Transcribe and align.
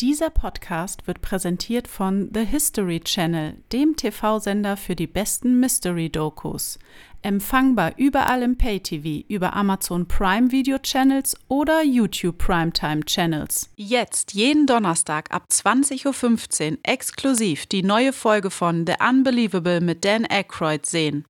Dieser 0.00 0.30
Podcast 0.30 1.08
wird 1.08 1.22
präsentiert 1.22 1.88
von 1.88 2.30
The 2.32 2.44
History 2.44 3.00
Channel, 3.00 3.56
dem 3.72 3.96
TV-Sender 3.96 4.76
für 4.76 4.94
die 4.94 5.08
besten 5.08 5.58
Mystery-Dokus. 5.58 6.78
Empfangbar 7.22 7.94
überall 7.96 8.44
im 8.44 8.56
Pay-TV, 8.56 9.26
über 9.28 9.54
Amazon 9.54 10.06
Prime 10.06 10.52
Video 10.52 10.78
Channels 10.78 11.36
oder 11.48 11.82
YouTube 11.82 12.38
Primetime 12.38 13.00
Channels. 13.06 13.70
Jetzt 13.74 14.34
jeden 14.34 14.68
Donnerstag 14.68 15.34
ab 15.34 15.46
20.15 15.50 16.70
Uhr 16.70 16.78
exklusiv 16.84 17.66
die 17.66 17.82
neue 17.82 18.12
Folge 18.12 18.50
von 18.50 18.86
The 18.86 18.94
Unbelievable 19.04 19.80
mit 19.80 20.04
Dan 20.04 20.24
Aykroyd 20.30 20.86
sehen. 20.86 21.24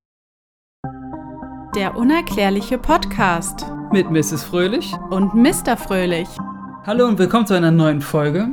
Der 1.73 1.97
unerklärliche 1.97 2.77
Podcast 2.77 3.65
mit 3.91 4.11
Mrs. 4.11 4.43
Fröhlich 4.43 4.93
und 5.09 5.33
Mr. 5.33 5.75
Fröhlich. 5.75 6.29
Hallo 6.89 7.05
und 7.05 7.19
willkommen 7.19 7.45
zu 7.45 7.53
einer 7.53 7.69
neuen 7.69 8.01
Folge. 8.01 8.47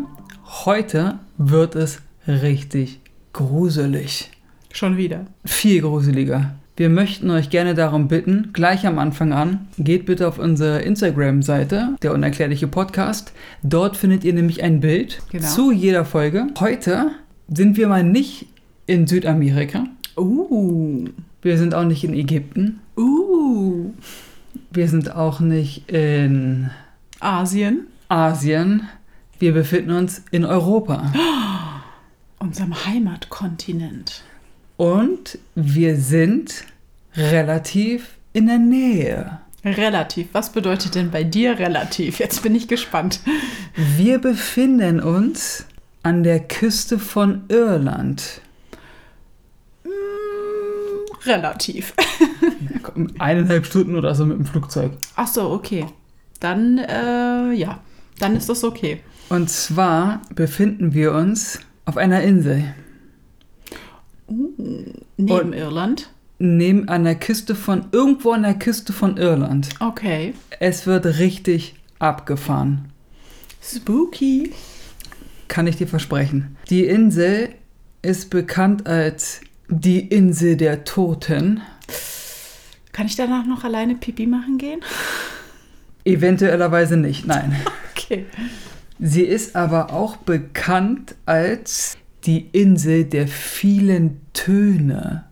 Heute 0.67 1.21
wird 1.39 1.75
es 1.75 2.03
richtig 2.29 3.01
gruselig. 3.33 4.31
Schon 4.71 4.99
wieder. 4.99 5.25
Viel 5.47 5.81
gruseliger. 5.81 6.55
Wir 6.77 6.91
möchten 6.91 7.31
euch 7.31 7.49
gerne 7.49 7.75
darum 7.75 8.09
bitten, 8.09 8.51
gleich 8.53 8.87
am 8.87 8.99
Anfang 8.99 9.33
an, 9.33 9.69
geht 9.79 10.05
bitte 10.05 10.29
auf 10.29 10.39
unsere 10.39 10.83
Instagram-Seite, 10.83 11.97
der 12.03 12.13
unerklärliche 12.13 12.69
Podcast. 12.69 13.33
Dort 13.63 13.97
findet 13.97 14.23
ihr 14.23 14.35
nämlich 14.35 14.63
ein 14.63 14.81
Bild 14.81 15.23
genau. 15.31 15.47
zu 15.47 15.73
jeder 15.73 16.05
Folge. 16.05 16.49
Heute 16.61 17.13
sind 17.49 17.79
wir 17.79 17.89
mal 17.89 18.05
nicht 18.05 18.49
in 18.87 19.07
Südamerika. 19.07 19.87
Uh. 20.15 21.07
Wir 21.41 21.57
sind 21.57 21.75
auch 21.75 21.85
nicht 21.85 22.05
in 22.05 22.13
Ägypten. 22.13 22.81
Uh. 22.99 23.93
Wir 24.71 24.89
sind 24.89 25.17
auch 25.17 25.41
nicht 25.41 25.91
in 25.91 26.69
Asien. 27.19 27.87
Asien. 28.09 28.89
Wir 29.39 29.53
befinden 29.53 29.93
uns 29.93 30.23
in 30.31 30.45
Europa. 30.45 31.13
Unserem 32.39 32.87
Heimatkontinent. 32.87 34.23
Und 34.77 35.39
wir 35.55 35.97
sind 35.97 36.65
relativ 37.17 38.17
in 38.33 38.47
der 38.47 38.59
Nähe. 38.59 39.41
Relativ. 39.65 40.29
Was 40.33 40.53
bedeutet 40.53 40.95
denn 40.95 41.11
bei 41.11 41.25
dir 41.25 41.59
relativ? 41.59 42.21
Jetzt 42.21 42.43
bin 42.43 42.55
ich 42.55 42.69
gespannt. 42.69 43.21
Wir 43.75 44.19
befinden 44.21 45.01
uns 45.01 45.67
an 46.03 46.23
der 46.23 46.41
Küste 46.41 47.01
von 47.01 47.45
Irland. 47.49 48.41
Mm, 49.83 49.89
relativ. 51.25 51.95
Eineinhalb 53.19 53.67
Stunden 53.67 53.97
oder 53.97 54.15
so 54.15 54.25
mit 54.25 54.39
dem 54.39 54.47
Flugzeug. 54.47 54.93
Ach 55.17 55.27
so, 55.27 55.51
okay. 55.51 55.87
Dann, 56.39 56.79
äh, 56.79 57.53
ja. 57.53 57.81
Dann 58.19 58.37
ist 58.37 58.49
das 58.49 58.65
okay. 58.65 59.01
Und 59.29 59.51
zwar 59.51 60.23
befinden 60.35 60.95
wir 60.95 61.13
uns 61.13 61.61
auf 61.85 61.97
einer 61.97 62.23
Insel. 62.23 62.75
Uh, 64.29 64.51
neben 65.17 65.31
Und 65.49 65.53
Irland? 65.53 66.11
Neben 66.39 66.89
an 66.89 67.05
der 67.05 67.15
Küste 67.15 67.55
von, 67.55 67.87
irgendwo 67.93 68.33
an 68.33 68.43
der 68.43 68.55
Küste 68.55 68.93
von 68.93 69.17
Irland. 69.17 69.69
Okay. 69.81 70.35
Es 70.61 70.87
wird 70.87 71.07
richtig 71.19 71.75
abgefahren. 71.99 72.91
Spooky. 73.63 74.53
Kann 75.49 75.67
ich 75.67 75.77
dir 75.77 75.89
versprechen. 75.89 76.57
Die 76.69 76.85
Insel 76.85 77.51
ist 78.03 78.31
bekannt 78.31 78.87
als 78.87 79.41
die 79.69 80.01
Insel 80.01 80.57
der 80.57 80.85
Toten. 80.85 81.61
Kann 82.93 83.07
ich 83.07 83.17
danach 83.17 83.47
noch 83.47 83.65
alleine 83.65 83.95
Pipi 83.95 84.27
machen 84.27 84.59
gehen? 84.59 84.81
Eventuellerweise 86.07 86.97
nicht, 86.97 87.27
nein. 87.27 87.57
Okay. 87.99 88.27
Sie 89.01 89.23
ist 89.23 89.57
aber 89.57 89.93
auch 89.93 90.17
bekannt 90.17 91.17
als 91.25 91.97
die 92.25 92.47
Insel 92.53 93.05
der 93.05 93.27
vielen 93.27 94.21
Töne. 94.33 95.25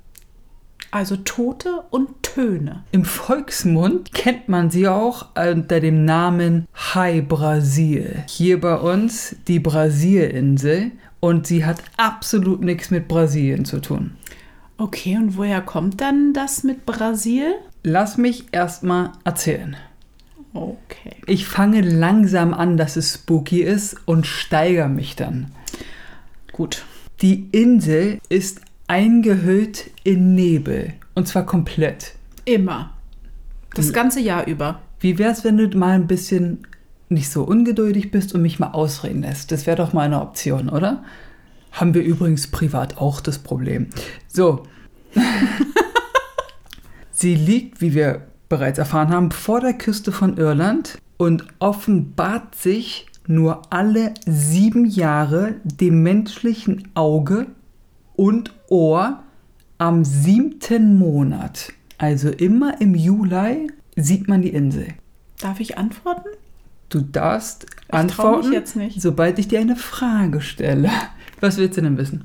Also 0.90 1.16
Tote 1.16 1.82
und 1.90 2.22
Töne. 2.22 2.82
Im 2.90 3.04
Volksmund 3.04 4.12
kennt 4.12 4.48
man 4.48 4.70
sie 4.70 4.88
auch 4.88 5.26
unter 5.36 5.78
dem 5.78 6.04
Namen 6.04 6.66
Hai 6.74 7.20
Brasil. 7.20 8.24
Hier 8.28 8.60
bei 8.60 8.76
uns 8.76 9.36
die 9.46 9.60
Brasilinsel 9.60 10.90
und 11.20 11.46
sie 11.46 11.64
hat 11.64 11.82
absolut 11.96 12.60
nichts 12.60 12.90
mit 12.90 13.06
Brasilien 13.08 13.64
zu 13.64 13.80
tun. 13.80 14.16
Okay, 14.78 15.16
und 15.16 15.36
woher 15.36 15.60
kommt 15.60 16.00
dann 16.00 16.32
das 16.32 16.64
mit 16.64 16.86
Brasil? 16.86 17.54
Lass 17.84 18.16
mich 18.16 18.46
erstmal 18.52 19.12
erzählen. 19.24 19.76
Okay. 20.54 21.16
Ich 21.26 21.46
fange 21.46 21.80
langsam 21.80 22.54
an, 22.54 22.76
dass 22.76 22.96
es 22.96 23.14
spooky 23.14 23.62
ist 23.62 23.96
und 24.06 24.24
steigere 24.26 24.88
mich 24.88 25.16
dann. 25.16 25.50
Gut. 26.52 26.84
Die 27.20 27.48
Insel 27.50 28.18
ist 28.28 28.60
eingehüllt 28.86 29.90
in 30.04 30.34
Nebel. 30.34 30.94
Und 31.14 31.26
zwar 31.26 31.44
komplett. 31.44 32.12
Immer. 32.44 32.92
Das 33.74 33.92
ganze 33.92 34.20
Jahr 34.20 34.46
über. 34.46 34.80
Wie 35.00 35.18
wäre 35.18 35.32
es, 35.32 35.42
wenn 35.42 35.56
du 35.56 35.76
mal 35.76 35.94
ein 35.94 36.06
bisschen 36.06 36.66
nicht 37.08 37.30
so 37.30 37.42
ungeduldig 37.42 38.12
bist 38.12 38.32
und 38.32 38.42
mich 38.42 38.60
mal 38.60 38.70
ausreden 38.70 39.22
lässt? 39.22 39.50
Das 39.50 39.66
wäre 39.66 39.76
doch 39.76 39.92
mal 39.92 40.02
eine 40.02 40.20
Option, 40.20 40.68
oder? 40.68 41.02
Haben 41.72 41.94
wir 41.94 42.02
übrigens 42.02 42.46
privat 42.46 42.98
auch 42.98 43.20
das 43.20 43.40
Problem. 43.40 43.88
So. 44.28 44.62
Sie 47.10 47.34
liegt, 47.34 47.80
wie 47.80 47.94
wir 47.94 48.28
bereits 48.54 48.78
erfahren 48.78 49.08
haben, 49.08 49.30
vor 49.32 49.60
der 49.60 49.72
Küste 49.72 50.12
von 50.12 50.36
Irland 50.36 50.98
und 51.16 51.44
offenbart 51.58 52.54
sich 52.54 53.06
nur 53.26 53.62
alle 53.70 54.14
sieben 54.26 54.84
Jahre 54.84 55.56
dem 55.64 56.04
menschlichen 56.04 56.88
Auge 56.94 57.46
und 58.14 58.52
Ohr 58.68 59.24
am 59.78 60.04
siebten 60.04 60.98
Monat. 60.98 61.72
Also 61.98 62.28
immer 62.28 62.80
im 62.80 62.94
Juli 62.94 63.72
sieht 63.96 64.28
man 64.28 64.42
die 64.42 64.50
Insel. 64.50 64.86
Darf 65.40 65.58
ich 65.58 65.76
antworten? 65.76 66.28
Du 66.90 67.00
darfst 67.00 67.66
ich 67.88 67.94
antworten, 67.94 68.52
jetzt 68.52 68.76
nicht. 68.76 69.02
sobald 69.02 69.40
ich 69.40 69.48
dir 69.48 69.58
eine 69.58 69.74
Frage 69.74 70.40
stelle. 70.40 70.90
Was 71.40 71.56
willst 71.56 71.76
du 71.76 71.82
denn 71.82 71.98
wissen? 71.98 72.24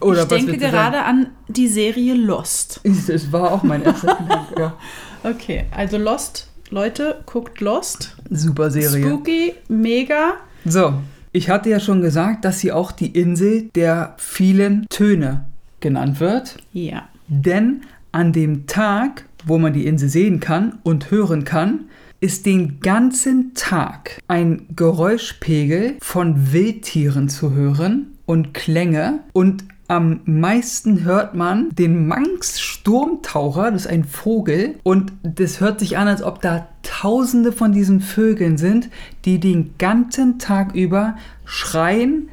Oder 0.00 0.22
ich 0.22 0.28
denke 0.28 0.58
gerade 0.58 1.02
an 1.02 1.28
die 1.46 1.68
Serie 1.68 2.14
Lost. 2.14 2.80
Das 3.06 3.30
war 3.30 3.52
auch 3.52 3.62
mein 3.62 3.82
erster 3.82 4.16
Gedanke, 4.16 4.60
ja. 4.60 4.76
Okay, 5.24 5.64
also 5.70 5.96
Lost, 5.96 6.50
Leute, 6.68 7.22
guckt 7.24 7.60
Lost. 7.60 8.14
Super 8.28 8.70
Serie. 8.70 9.06
Spooky, 9.06 9.54
mega. 9.68 10.34
So, 10.66 10.92
ich 11.32 11.48
hatte 11.48 11.70
ja 11.70 11.80
schon 11.80 12.02
gesagt, 12.02 12.44
dass 12.44 12.60
sie 12.60 12.72
auch 12.72 12.92
die 12.92 13.06
Insel 13.06 13.70
der 13.74 14.14
vielen 14.18 14.86
Töne 14.90 15.46
genannt 15.80 16.20
wird. 16.20 16.58
Ja. 16.74 17.08
Denn 17.26 17.84
an 18.12 18.34
dem 18.34 18.66
Tag, 18.66 19.24
wo 19.46 19.56
man 19.56 19.72
die 19.72 19.86
Insel 19.86 20.10
sehen 20.10 20.40
kann 20.40 20.78
und 20.82 21.10
hören 21.10 21.44
kann, 21.44 21.86
ist 22.20 22.44
den 22.44 22.80
ganzen 22.80 23.54
Tag 23.54 24.20
ein 24.28 24.66
Geräuschpegel 24.76 25.96
von 26.00 26.52
Wildtieren 26.52 27.30
zu 27.30 27.52
hören 27.52 28.18
und 28.26 28.52
Klänge 28.52 29.20
und 29.32 29.64
am 29.88 30.20
meisten 30.24 31.04
hört 31.04 31.34
man 31.34 31.70
den 31.74 32.06
Manx-Sturmtaucher, 32.06 33.70
das 33.70 33.82
ist 33.82 33.90
ein 33.90 34.04
Vogel, 34.04 34.76
und 34.82 35.12
das 35.22 35.60
hört 35.60 35.80
sich 35.80 35.98
an, 35.98 36.08
als 36.08 36.22
ob 36.22 36.40
da 36.40 36.68
tausende 36.82 37.52
von 37.52 37.72
diesen 37.72 38.00
Vögeln 38.00 38.56
sind, 38.56 38.88
die 39.24 39.40
den 39.40 39.74
ganzen 39.78 40.38
Tag 40.38 40.74
über 40.74 41.16
schreien, 41.44 42.28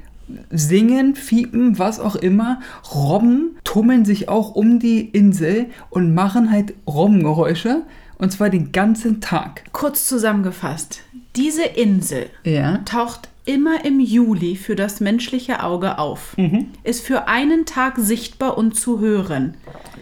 singen, 0.49 1.15
fiepen, 1.15 1.77
was 1.77 1.99
auch 1.99 2.15
immer. 2.15 2.61
Robben 2.93 3.57
tummeln 3.63 4.05
sich 4.05 4.29
auch 4.29 4.55
um 4.55 4.79
die 4.79 5.01
Insel 5.01 5.67
und 5.89 6.13
machen 6.13 6.51
halt 6.51 6.73
Robbengeräusche. 6.87 7.83
Und 8.17 8.31
zwar 8.31 8.49
den 8.49 8.71
ganzen 8.71 9.19
Tag. 9.19 9.63
Kurz 9.71 10.07
zusammengefasst, 10.07 11.01
diese 11.35 11.63
Insel 11.63 12.27
ja. 12.43 12.77
taucht 12.85 13.30
immer 13.45 13.83
im 13.85 13.99
Juli 13.99 14.55
für 14.55 14.75
das 14.75 14.99
menschliche 14.99 15.63
Auge 15.63 15.97
auf. 15.97 16.37
Mhm. 16.37 16.67
Ist 16.83 17.05
für 17.05 17.27
einen 17.27 17.65
Tag 17.65 17.95
sichtbar 17.97 18.57
und 18.57 18.75
zu 18.75 18.99
hören. 18.99 19.55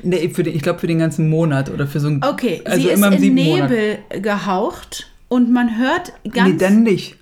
Nee, 0.03 0.29
für 0.29 0.43
den, 0.43 0.55
ich 0.55 0.61
glaube 0.61 0.79
für 0.79 0.87
den 0.87 0.99
ganzen 0.99 1.29
Monat 1.29 1.69
oder 1.69 1.87
für 1.87 1.99
so 1.99 2.07
ein 2.07 2.23
Okay, 2.23 2.61
also 2.65 2.81
sie 2.81 2.93
ist 2.93 3.03
in 3.03 3.33
Nebel 3.33 3.99
Monat. 4.09 4.23
gehaucht 4.23 5.09
und 5.27 5.51
man 5.51 5.77
hört 5.77 6.13
ganz. 6.31 6.51
Nee, 6.51 6.57
dann 6.57 6.83
nicht. 6.83 7.15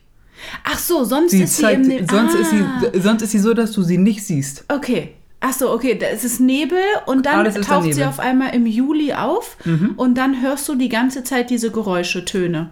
Ach 0.63 0.77
so, 0.77 1.03
sonst 1.03 1.31
sie 1.31 1.43
ist 1.43 1.57
zeigt, 1.57 1.85
sie 1.85 1.95
im 1.95 2.07
sonst, 2.07 2.35
ah. 2.35 2.39
ist 2.39 2.49
sie, 2.51 2.61
ah. 2.61 2.91
sonst 3.01 3.21
ist 3.23 3.31
sie 3.31 3.39
so, 3.39 3.53
dass 3.53 3.71
du 3.71 3.81
sie 3.81 3.97
nicht 3.97 4.25
siehst. 4.25 4.65
Okay. 4.67 5.13
Ach 5.39 5.53
so, 5.53 5.71
okay, 5.71 5.99
es 6.11 6.23
ist 6.23 6.39
Nebel 6.39 6.79
und 7.05 7.27
dann 7.27 7.53
taucht 7.61 7.93
sie 7.93 8.03
auf 8.05 8.19
einmal 8.19 8.55
im 8.55 8.65
Juli 8.65 9.13
auf 9.13 9.57
mhm. 9.65 9.93
und 9.95 10.15
dann 10.15 10.41
hörst 10.41 10.67
du 10.67 10.73
die 10.73 10.89
ganze 10.89 11.23
Zeit 11.23 11.51
diese 11.51 11.71
Geräusche, 11.71 12.25
Töne. 12.25 12.71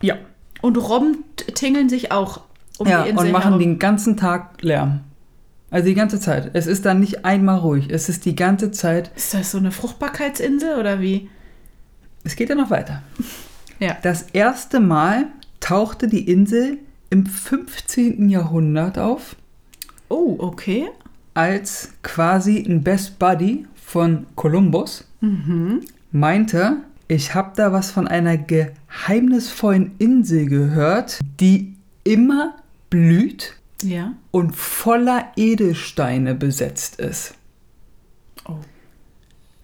Ja. 0.00 0.16
Und 0.60 0.76
Robben 0.76 1.24
tingeln 1.54 1.88
sich 1.88 2.12
auch 2.12 2.42
um 2.78 2.86
ja, 2.88 3.02
die 3.04 3.10
Insel 3.10 3.26
und 3.26 3.32
machen 3.32 3.44
herum. 3.44 3.58
den 3.60 3.78
ganzen 3.78 4.16
Tag 4.16 4.62
Lärm. 4.62 5.00
Also 5.70 5.86
die 5.88 5.94
ganze 5.94 6.18
Zeit. 6.18 6.50
Es 6.54 6.66
ist 6.66 6.86
dann 6.86 7.00
nicht 7.00 7.24
einmal 7.26 7.58
ruhig. 7.58 7.88
Es 7.90 8.08
ist 8.08 8.24
die 8.24 8.34
ganze 8.34 8.70
Zeit. 8.70 9.10
Ist 9.16 9.34
das 9.34 9.50
so 9.50 9.58
eine 9.58 9.70
Fruchtbarkeitsinsel 9.70 10.78
oder 10.78 11.00
wie? 11.00 11.28
Es 12.24 12.36
geht 12.36 12.48
ja 12.48 12.54
noch 12.54 12.70
weiter. 12.70 13.02
Ja. 13.80 13.96
Das 14.02 14.22
erste 14.32 14.80
Mal 14.80 15.26
tauchte 15.60 16.08
die 16.08 16.28
Insel 16.28 16.78
im 17.10 17.26
15. 17.26 18.28
Jahrhundert 18.28 18.98
auf 18.98 19.36
Oh, 20.08 20.34
okay. 20.40 20.88
als 21.34 21.90
quasi 22.02 22.58
ein 22.68 22.82
Best 22.82 23.20
Buddy 23.20 23.66
von 23.76 24.26
Kolumbus. 24.34 25.06
Meinte, 26.10 26.78
ich 27.06 27.36
habe 27.36 27.52
da 27.54 27.72
was 27.72 27.92
von 27.92 28.08
einer 28.08 28.36
geheimnisvollen 28.36 29.92
Insel 29.98 30.46
gehört, 30.46 31.20
die 31.38 31.76
immer 32.02 32.54
blüht 32.90 33.56
Ja. 33.82 34.12
und 34.30 34.54
voller 34.56 35.32
Edelsteine 35.36 36.34
besetzt 36.34 36.98
ist. 37.00 37.34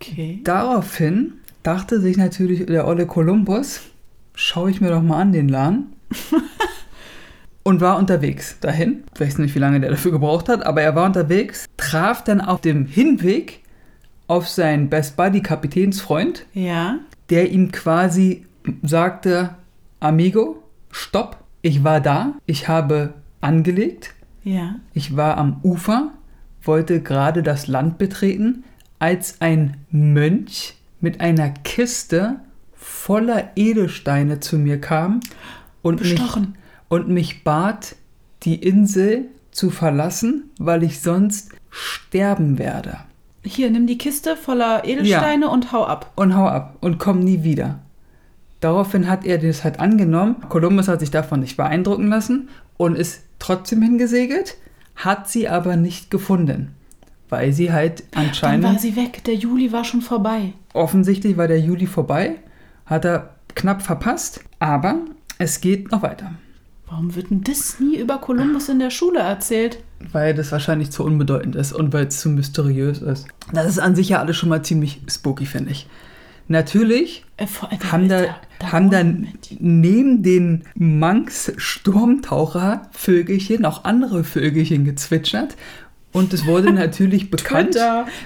Okay. 0.00 0.40
Daraufhin 0.44 1.34
dachte 1.62 2.00
sich 2.00 2.16
natürlich 2.16 2.66
der 2.66 2.86
olle 2.86 3.06
Kolumbus, 3.06 3.80
schaue 4.34 4.70
ich 4.70 4.80
mir 4.80 4.90
doch 4.90 5.02
mal 5.02 5.20
an 5.20 5.32
den 5.32 5.48
Laden. 5.48 5.92
und 7.62 7.80
war 7.80 7.96
unterwegs 7.98 8.58
dahin. 8.60 9.04
Ich 9.14 9.20
weiß 9.20 9.38
nicht, 9.38 9.54
wie 9.54 9.58
lange 9.58 9.80
der 9.80 9.90
dafür 9.90 10.12
gebraucht 10.12 10.48
hat, 10.50 10.66
aber 10.66 10.82
er 10.82 10.94
war 10.94 11.06
unterwegs, 11.06 11.64
traf 11.78 12.22
dann 12.22 12.40
auf 12.42 12.60
dem 12.60 12.84
Hinweg 12.86 13.60
auf 14.26 14.48
seinen 14.48 14.90
Best 14.90 15.16
Buddy 15.16 15.40
Kapitänsfreund, 15.40 16.44
Ja. 16.52 16.98
der 17.30 17.50
ihm 17.50 17.72
quasi 17.72 18.44
sagte, 18.82 19.54
Amigo, 20.00 20.62
stopp, 20.90 21.38
ich 21.64 21.82
war 21.82 22.02
da, 22.02 22.34
ich 22.44 22.68
habe 22.68 23.14
angelegt, 23.40 24.14
Ja. 24.42 24.76
ich 24.92 25.16
war 25.16 25.38
am 25.38 25.60
Ufer, 25.62 26.10
wollte 26.62 27.00
gerade 27.00 27.42
das 27.42 27.66
Land 27.68 27.96
betreten, 27.96 28.64
als 28.98 29.40
ein 29.40 29.78
Mönch 29.90 30.74
mit 31.00 31.22
einer 31.22 31.48
Kiste 31.48 32.36
voller 32.74 33.52
Edelsteine 33.56 34.40
zu 34.40 34.58
mir 34.58 34.78
kam 34.78 35.20
und 35.80 36.02
mich, 36.02 36.20
und 36.88 37.08
mich 37.08 37.44
bat, 37.44 37.96
die 38.42 38.56
Insel 38.56 39.24
zu 39.50 39.70
verlassen, 39.70 40.50
weil 40.58 40.82
ich 40.82 41.00
sonst 41.00 41.50
sterben 41.70 42.58
werde. 42.58 42.98
Hier, 43.42 43.70
nimm 43.70 43.86
die 43.86 43.96
Kiste 43.98 44.36
voller 44.36 44.84
Edelsteine 44.84 45.48
und 45.48 45.72
hau 45.72 45.86
ab. 45.86 46.12
Und 46.16 46.36
hau 46.36 46.46
ab 46.46 46.76
und 46.82 46.98
komm 46.98 47.20
nie 47.20 47.42
wieder. 47.42 47.78
Daraufhin 48.64 49.10
hat 49.10 49.26
er 49.26 49.36
das 49.36 49.62
halt 49.62 49.78
angenommen. 49.78 50.36
Kolumbus 50.48 50.88
hat 50.88 51.00
sich 51.00 51.10
davon 51.10 51.40
nicht 51.40 51.58
beeindrucken 51.58 52.08
lassen 52.08 52.48
und 52.78 52.96
ist 52.96 53.20
trotzdem 53.38 53.82
hingesegelt, 53.82 54.56
hat 54.96 55.28
sie 55.28 55.50
aber 55.50 55.76
nicht 55.76 56.10
gefunden. 56.10 56.74
Weil 57.28 57.52
sie 57.52 57.74
halt 57.74 58.04
Dann 58.12 58.28
anscheinend, 58.28 58.64
war 58.64 58.78
sie 58.78 58.96
weg. 58.96 59.22
Der 59.24 59.34
Juli 59.34 59.70
war 59.70 59.84
schon 59.84 60.00
vorbei. 60.00 60.54
offensichtlich 60.72 61.36
war 61.36 61.46
der 61.46 61.60
Juli 61.60 61.86
vorbei, 61.86 62.36
hat 62.86 63.04
er 63.04 63.34
knapp 63.54 63.82
verpasst, 63.82 64.40
aber 64.60 64.96
es 65.36 65.60
geht 65.60 65.92
noch 65.92 66.00
weiter. 66.00 66.32
Warum 66.88 67.14
wird 67.14 67.28
denn 67.28 67.44
das 67.44 67.80
nie 67.80 67.98
über 67.98 68.16
Kolumbus 68.16 68.70
in 68.70 68.78
der 68.78 68.88
Schule 68.88 69.18
erzählt? 69.18 69.76
Weil 70.10 70.32
das 70.32 70.52
wahrscheinlich 70.52 70.90
zu 70.90 71.04
unbedeutend 71.04 71.54
ist 71.54 71.74
und 71.74 71.92
weil 71.92 72.06
es 72.06 72.18
zu 72.18 72.30
mysteriös 72.30 73.02
ist. 73.02 73.26
Das 73.52 73.66
ist 73.66 73.78
an 73.78 73.94
sich 73.94 74.08
ja 74.08 74.20
alles 74.20 74.38
schon 74.38 74.48
mal 74.48 74.64
ziemlich 74.64 75.02
spooky, 75.06 75.44
finde 75.44 75.72
ich. 75.72 75.86
Natürlich 76.48 77.24
Äh, 77.36 77.46
haben 77.90 78.08
da, 78.08 78.36
haben 78.62 78.90
da 78.90 78.98
wohnen 78.98 79.28
die. 79.50 79.56
neben 79.60 80.22
den 80.22 80.62
Manx 80.74 81.52
Sturmtaucher-Vögelchen 81.56 83.64
auch 83.64 83.84
andere 83.84 84.24
Vögelchen 84.24 84.84
gezwitschert. 84.84 85.56
Und 86.12 86.32
es 86.32 86.46
wurde 86.46 86.72
natürlich 86.72 87.30
bekannt. 87.30 87.76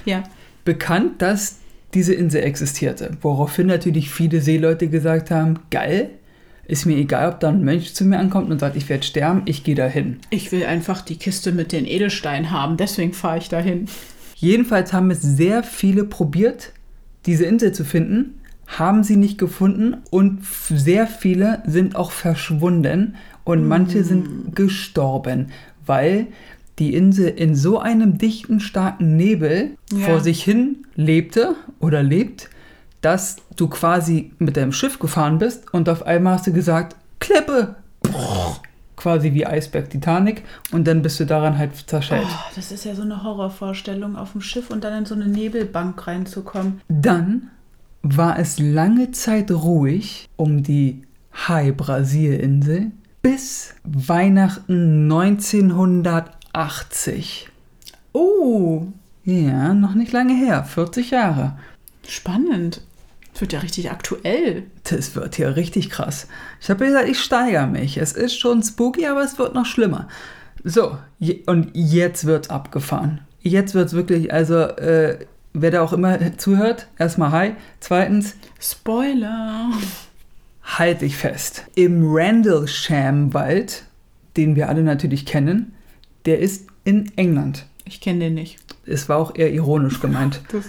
Ja. 0.05 0.25
bekannt, 0.65 1.23
dass 1.23 1.59
diese 1.95 2.13
Insel 2.13 2.43
existierte. 2.43 3.13
Woraufhin 3.23 3.69
natürlich 3.69 4.11
viele 4.11 4.43
Seeleute 4.43 4.89
gesagt 4.89 5.31
haben, 5.31 5.61
geil, 5.71 6.11
ist 6.67 6.85
mir 6.85 6.99
egal, 6.99 7.33
ob 7.33 7.41
da 7.41 7.49
ein 7.49 7.65
Mönch 7.65 7.95
zu 7.95 8.05
mir 8.05 8.19
ankommt 8.19 8.51
und 8.51 8.59
sagt, 8.59 8.77
ich 8.77 8.91
werde 8.91 9.07
sterben, 9.07 9.43
ich 9.47 9.65
gehe 9.65 9.75
dahin. 9.75 10.19
Ich 10.29 10.53
will 10.53 10.67
einfach 10.67 11.01
die 11.01 11.17
Kiste 11.17 11.53
mit 11.53 11.73
den 11.73 11.87
Edelsteinen 11.87 12.51
haben, 12.51 12.77
deswegen 12.77 13.15
fahre 13.15 13.39
ich 13.39 13.49
dahin. 13.49 13.87
Jedenfalls 14.35 14.93
haben 14.93 15.11
es 15.11 15.23
sehr 15.23 15.63
viele 15.63 16.05
probiert, 16.05 16.73
diese 17.29 17.45
Insel 17.45 17.73
zu 17.73 17.85
finden, 17.85 18.41
haben 18.67 19.05
sie 19.05 19.17
nicht 19.17 19.39
gefunden 19.39 19.99
und 20.11 20.41
sehr 20.45 21.07
viele 21.07 21.63
sind 21.67 21.95
auch 21.95 22.11
verschwunden 22.11 23.15
und 23.45 23.67
manche 23.69 24.03
sind 24.03 24.57
gestorben, 24.57 25.49
weil 25.87 26.27
die 26.79 26.95
Insel 26.95 27.29
in 27.29 27.55
so 27.55 27.79
einem 27.79 28.19
dichten, 28.19 28.61
starken 28.61 29.17
Nebel 29.17 29.71
Ja. 29.93 30.07
vor 30.07 30.21
sich 30.21 30.43
hin 30.43 30.87
lebte 30.95 31.55
oder 31.81 32.03
lebt, 32.03 32.49
dass 33.01 33.37
du 33.57 33.69
quasi 33.69 34.33
mit 34.39 34.57
deinem 34.57 34.73
Schiff 34.73 34.99
gefahren 34.99 35.39
bist 35.39 35.73
und 35.73 35.89
auf 35.89 36.05
einmal 36.07 36.35
hast 36.35 36.47
du 36.47 36.53
gesagt, 36.53 36.97
Klippe! 37.21 37.77
Quasi 38.99 39.33
wie 39.33 39.47
Eisberg 39.47 39.89
Titanic 39.91 40.43
und 40.73 40.87
dann 40.89 41.03
bist 41.03 41.21
du 41.21 41.25
daran 41.25 41.57
halt 41.57 41.71
zerschellt. 41.89 42.27
Oh, 42.29 42.51
das 42.57 42.73
ist 42.73 42.85
ja 42.85 42.95
so 42.97 43.03
eine 43.03 43.23
Horrorvorstellung, 43.23 44.17
auf 44.17 44.33
dem 44.33 44.41
Schiff 44.41 44.71
und 44.71 44.83
dann 44.85 44.99
in 44.99 45.07
so 45.07 45.15
eine 45.15 45.27
Nebelbank 45.27 46.05
reinzukommen. 46.07 46.81
Dann 46.89 47.51
war 48.03 48.39
es 48.39 48.59
lange 48.59 49.13
Zeit 49.13 49.51
ruhig 49.53 50.29
um 50.37 50.63
die 50.65 51.03
Hai-Brasil-Insel 51.47 52.91
bis 53.23 53.75
Weihnachten 53.85 55.05
1980. 55.11 57.49
Oh, 58.13 58.87
Ja, 59.25 59.73
noch 59.75 59.95
nicht 59.95 60.13
lange 60.13 60.35
her, 60.35 60.65
40 60.65 61.11
Jahre. 61.13 61.57
spannend. 62.07 62.81
Das 63.39 63.43
wird 63.43 63.53
ja 63.53 63.61
richtig 63.61 63.93
aktuell. 63.93 64.65
Das 64.91 65.15
wird 65.15 65.37
hier 65.37 65.55
richtig 65.55 65.91
krass. 65.91 66.27
Ich 66.61 66.69
habe 66.71 66.85
gesagt, 66.85 67.09
ich 67.09 67.21
steigere 67.21 67.69
mich. 67.69 67.97
Es 67.97 68.11
ist 68.11 68.37
schon 68.37 68.65
spooky, 68.65 69.07
aber 69.07 69.23
es 69.23 69.39
wird 69.39 69.55
noch 69.55 69.65
schlimmer. 69.65 70.09
So, 70.65 70.99
je, 71.21 71.45
und 71.47 71.71
jetzt 71.73 72.25
wird's 72.25 72.51
abgefahren. 72.51 73.21
Jetzt 73.41 73.75
wird's 73.75 73.93
wirklich, 73.93 74.33
also, 74.33 74.57
äh, 74.57 75.25
wer 75.53 75.71
da 75.71 75.83
auch 75.83 75.93
immer 75.93 76.37
zuhört, 76.37 76.89
erstmal 76.99 77.31
hi. 77.31 77.53
Zweitens, 77.79 78.35
Spoiler. 78.61 79.71
halt 80.65 81.03
dich 81.03 81.17
fest. 81.17 81.65
Im 81.77 82.03
Randlesham-Wald, 82.13 83.85
den 84.37 84.57
wir 84.57 84.69
alle 84.69 84.83
natürlich 84.83 85.27
kennen, 85.27 85.77
der 86.27 86.41
ist 86.41 86.67
in 86.83 87.13
England. 87.15 87.67
Ich 87.85 88.01
kenne 88.01 88.19
den 88.19 88.35
nicht. 88.35 88.59
Es 88.85 89.09
war 89.09 89.19
auch 89.19 89.37
eher 89.37 89.53
ironisch 89.53 90.01
gemeint. 90.01 90.41
Das 90.51 90.65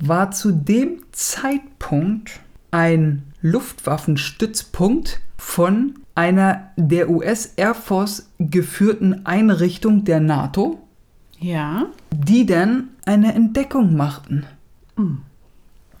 War 0.00 0.30
zu 0.30 0.52
dem 0.52 1.02
Zeitpunkt 1.12 2.40
ein 2.70 3.22
Luftwaffenstützpunkt 3.40 5.20
von 5.36 5.94
einer 6.14 6.70
der 6.76 7.08
US 7.10 7.52
Air 7.56 7.74
Force 7.74 8.28
geführten 8.38 9.24
Einrichtung 9.24 10.04
der 10.04 10.20
NATO, 10.20 10.80
ja. 11.38 11.86
die 12.12 12.44
dann 12.44 12.88
eine 13.04 13.34
Entdeckung 13.34 13.96
machten. 13.96 14.44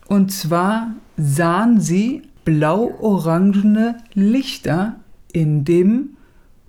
Und 0.08 0.32
zwar 0.32 0.94
sahen 1.16 1.80
sie 1.80 2.22
blau-orangene 2.44 3.98
Lichter 4.14 4.96
in 5.32 5.64
dem 5.64 6.16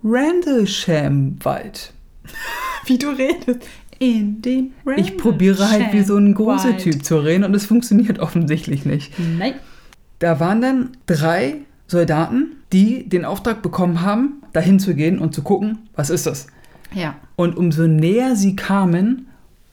Randlesham-Wald. 0.03 1.93
Wie 2.85 2.97
du 2.97 3.09
redest. 3.09 3.67
In 3.99 4.41
dem 4.41 4.71
Ich 4.95 5.17
probiere 5.17 5.69
halt 5.69 5.91
wie 5.91 6.03
so 6.03 6.15
ein 6.15 6.33
großer. 6.33 6.77
Typ 6.77 7.03
zu 7.03 7.17
reden 7.17 7.43
und 7.43 7.53
es 7.53 7.65
funktioniert 7.65 8.19
offensichtlich 8.19 8.85
nicht. 8.85 9.13
Nein. 9.37 9.53
Da 10.19 10.39
waren 10.39 10.61
dann 10.61 10.89
drei 11.05 11.57
Soldaten, 11.87 12.57
die 12.71 13.07
den 13.09 13.25
Auftrag 13.25 13.61
bekommen 13.61 14.01
haben, 14.01 14.43
dahin 14.53 14.79
zu 14.79 14.95
gehen 14.95 15.19
und 15.19 15.33
zu 15.33 15.41
gucken, 15.41 15.79
was 15.95 16.09
ist 16.09 16.25
das? 16.25 16.47
Ja. 16.93 17.15
Und 17.35 17.57
umso 17.57 17.87
näher 17.87 18.35
sie 18.35 18.55
kamen, 18.55 19.27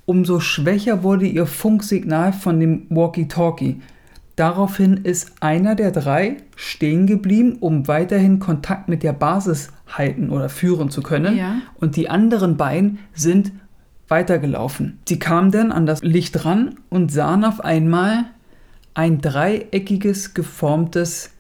umso 0.06 0.40
schwächer 0.40 1.02
wurde 1.02 1.26
ihr 1.26 1.47
Funksignal 1.47 2.33
von 2.33 2.59
dem 2.59 2.87
Walkie-Talkie. 2.88 3.80
Daraufhin 4.37 4.99
ist 4.99 5.33
einer 5.40 5.75
der 5.75 5.90
drei 5.90 6.37
stehen 6.56 7.06
geblieben, 7.06 7.56
um 7.61 7.88
weiterhin 7.88 8.38
Kontakt 8.38 8.88
mit 8.88 9.02
der 9.02 9.14
Basis 9.14 9.71
halten 9.88 10.30
oder 10.30 10.49
führen 10.49 10.90
zu 10.90 11.02
können. 11.02 11.37
Ja. 11.37 11.56
Und 11.80 11.97
die 11.97 12.11
anderen 12.11 12.56
beiden 12.56 12.99
sind 13.14 13.52
weitergelaufen. 14.08 14.98
Sie 15.08 15.18
kamen 15.18 15.50
dann 15.50 15.72
an 15.72 15.86
das 15.86 16.02
Licht 16.02 16.44
ran 16.44 16.76
und 16.90 17.10
sahen 17.10 17.44
auf 17.44 17.60
einmal 17.60 18.25
ein 18.94 19.20
dreieckiges, 19.20 20.34
geformtes, 20.34 21.30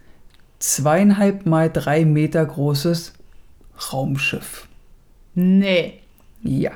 zweieinhalb 0.58 1.46
mal 1.46 1.70
drei 1.70 2.04
Meter 2.04 2.44
großes 2.44 3.14
Raumschiff. 3.92 4.68
Nee. 5.34 6.00
Ja. 6.42 6.72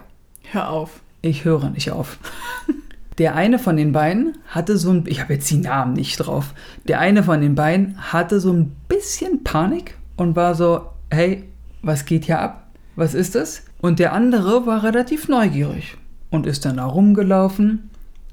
Hör 0.51 0.71
auf. 0.71 1.01
Ich 1.23 1.45
höre 1.45 1.71
nicht 1.71 1.91
auf. 1.91 2.19
Der 3.19 3.35
eine 3.35 3.59
von 3.59 3.77
den 3.77 3.93
beiden 3.93 4.39
hatte 4.47 4.79
so 4.79 4.91
ein, 4.91 5.05
ich 5.07 5.21
habe 5.21 5.35
jetzt 5.35 5.51
die 5.51 5.59
Namen 5.59 5.93
nicht 5.93 6.17
drauf. 6.17 6.55
Der 6.89 7.01
eine 7.01 7.23
von 7.23 7.43
den 7.43 7.55
beiden 7.55 7.99
hatte 8.13 8.41
so 8.41 8.53
ein 8.53 8.75
bisschen 8.89 9.45
Panik 9.45 9.99
und 10.17 10.37
war 10.37 10.55
so, 10.55 10.87
hey, 11.11 11.45
was 11.83 12.07
geht 12.07 12.25
hier 12.25 12.41
ab? 12.41 12.69
Was 12.97 13.13
ist 13.13 13.35
das? 13.35 13.65
Und 13.81 13.99
der 13.99 14.13
andere 14.13 14.67
war 14.67 14.83
relativ 14.83 15.29
neugierig 15.29 15.97
und 16.31 16.47
ist 16.47 16.65
dann 16.65 16.77
da 16.77 16.85
rumgelaufen 16.85 17.91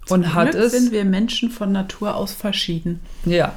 und 0.10 0.34
hat 0.34 0.52
Glück 0.52 0.64
es, 0.64 0.72
sind 0.72 0.92
wir 0.92 1.06
Menschen 1.06 1.50
von 1.50 1.72
Natur 1.72 2.16
aus 2.16 2.34
verschieden. 2.34 3.00
ja, 3.26 3.54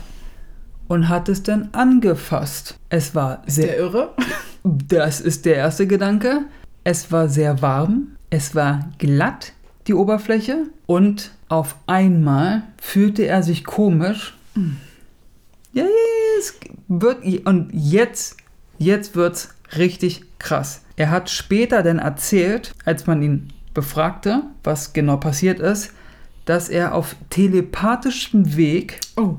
und 0.88 1.08
hat 1.08 1.28
es 1.28 1.44
dann 1.44 1.68
angefasst. 1.70 2.76
Es 2.88 3.14
war 3.14 3.42
Der 3.46 3.52
sehr, 3.52 3.78
irre? 3.78 4.12
Das 4.64 5.20
ist 5.20 5.44
der 5.46 5.54
erste 5.54 5.86
Gedanke. 5.86 6.42
Es 6.82 7.12
war 7.12 7.28
sehr 7.28 7.62
warm, 7.62 8.16
es 8.30 8.56
war 8.56 8.90
glatt, 8.98 9.52
die 9.86 9.94
Oberfläche, 9.94 10.64
und 10.86 11.30
auf 11.48 11.76
einmal 11.86 12.62
fühlte 12.80 13.24
er 13.24 13.44
sich 13.44 13.64
komisch. 13.64 14.36
Ja, 15.72 15.82
ja, 15.82 15.84
ja, 15.84 16.38
es 16.40 16.54
wird, 16.88 17.24
und 17.46 17.70
jetzt, 17.72 18.38
jetzt 18.78 19.14
wird's 19.14 19.54
richtig 19.76 20.22
krass. 20.38 20.82
Er 20.96 21.10
hat 21.10 21.30
später 21.30 21.82
dann 21.82 21.98
erzählt, 21.98 22.72
als 22.84 23.06
man 23.06 23.22
ihn 23.22 23.52
befragte, 23.74 24.42
was 24.64 24.92
genau 24.92 25.16
passiert 25.16 25.60
ist, 25.60 25.92
dass 26.44 26.68
er 26.68 26.94
auf 26.94 27.14
telepathischem 27.30 28.56
Weg 28.56 29.00
Oh. 29.16 29.36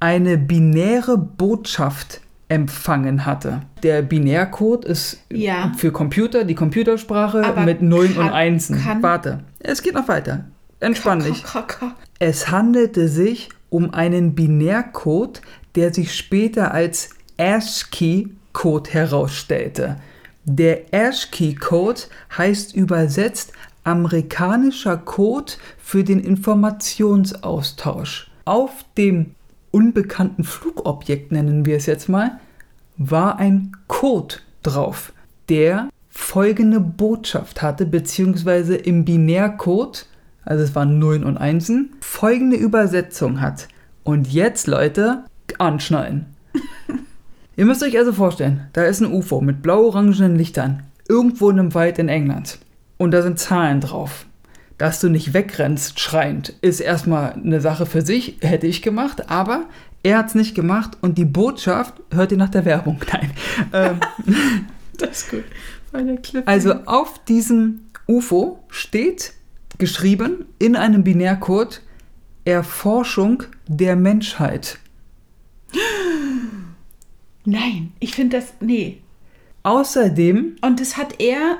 eine 0.00 0.36
binäre 0.38 1.16
Botschaft 1.18 2.20
empfangen 2.48 3.26
hatte. 3.26 3.62
Der 3.82 4.02
Binärcode 4.02 4.84
ist 4.84 5.18
Ja. 5.32 5.72
für 5.76 5.90
Computer, 5.90 6.44
die 6.44 6.54
Computersprache 6.54 7.44
Aber 7.44 7.62
mit 7.62 7.82
Nullen 7.82 8.14
kann- 8.14 8.26
und 8.28 8.32
Einsen. 8.32 8.80
kann- 8.82 9.02
Warte, 9.02 9.44
es 9.58 9.82
geht 9.82 9.94
noch 9.94 10.06
weiter. 10.08 10.44
Entspann 10.78 11.20
dich. 11.20 11.42
Es 12.18 12.50
handelte 12.50 13.08
sich 13.08 13.48
um 13.70 13.92
einen 13.94 14.34
Binärcode, 14.34 15.40
der 15.74 15.92
sich 15.92 16.14
später 16.14 16.72
als 16.72 17.10
ASCII-Code 18.56 18.90
herausstellte. 18.90 19.96
Der 20.44 20.82
ASCII-Code 20.92 22.02
heißt 22.36 22.74
übersetzt 22.74 23.52
amerikanischer 23.84 24.96
Code 24.96 25.52
für 25.78 26.02
den 26.04 26.20
Informationsaustausch. 26.20 28.30
Auf 28.44 28.84
dem 28.96 29.34
unbekannten 29.70 30.44
Flugobjekt, 30.44 31.32
nennen 31.32 31.66
wir 31.66 31.76
es 31.76 31.84
jetzt 31.86 32.08
mal, 32.08 32.40
war 32.96 33.38
ein 33.38 33.76
Code 33.88 34.36
drauf, 34.62 35.12
der 35.48 35.90
folgende 36.08 36.80
Botschaft 36.80 37.60
hatte, 37.60 37.84
beziehungsweise 37.84 38.76
im 38.76 39.04
Binärcode, 39.04 40.06
also 40.44 40.64
es 40.64 40.74
waren 40.74 40.98
Nullen 40.98 41.24
und 41.24 41.36
Einsen, 41.36 41.94
folgende 42.00 42.56
Übersetzung 42.56 43.42
hat. 43.42 43.68
Und 44.02 44.32
jetzt, 44.32 44.66
Leute, 44.66 45.24
anschnallen. 45.58 46.35
Ihr 47.56 47.64
müsst 47.64 47.82
euch 47.82 47.96
also 47.96 48.12
vorstellen, 48.12 48.68
da 48.74 48.84
ist 48.84 49.00
ein 49.00 49.12
UFO 49.12 49.40
mit 49.40 49.62
blau-orangenen 49.62 50.36
Lichtern, 50.36 50.82
irgendwo 51.08 51.50
in 51.50 51.58
einem 51.58 51.74
Wald 51.74 51.98
in 51.98 52.08
England. 52.08 52.58
Und 52.98 53.12
da 53.12 53.22
sind 53.22 53.38
Zahlen 53.38 53.80
drauf. 53.80 54.26
Dass 54.78 55.00
du 55.00 55.08
nicht 55.08 55.32
wegrennst 55.32 55.98
schreiend, 56.00 56.50
ist 56.60 56.80
erstmal 56.80 57.32
eine 57.32 57.62
Sache 57.62 57.86
für 57.86 58.02
sich, 58.02 58.36
hätte 58.40 58.66
ich 58.66 58.82
gemacht, 58.82 59.30
aber 59.30 59.64
er 60.02 60.18
hat 60.18 60.28
es 60.28 60.34
nicht 60.34 60.54
gemacht 60.54 60.98
und 61.00 61.16
die 61.16 61.24
Botschaft 61.24 61.94
hört 62.12 62.30
ihr 62.30 62.38
nach 62.38 62.50
der 62.50 62.66
Werbung. 62.66 63.00
Nein. 63.12 63.30
Ähm, 63.72 64.00
Das 64.98 65.22
ist 65.22 65.30
gut. 65.30 65.44
Also 66.46 66.74
auf 66.84 67.22
diesem 67.24 67.80
UFO 68.06 68.64
steht 68.68 69.32
geschrieben 69.78 70.46
in 70.58 70.76
einem 70.76 71.04
Binärcode 71.04 71.82
Erforschung 72.44 73.42
der 73.66 73.96
Menschheit. 73.96 74.78
Nein, 77.46 77.92
ich 78.00 78.14
finde 78.14 78.36
das. 78.38 78.52
Nee. 78.60 78.98
Außerdem 79.62 80.56
Und 80.60 80.80
das 80.80 80.96
hat 80.96 81.20
er, 81.20 81.56